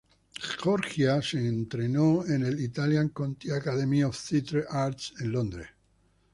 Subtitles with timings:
[0.57, 5.67] Georgia se entrenó en el "Italia Conti Academy of Theatre Arts" en Londres.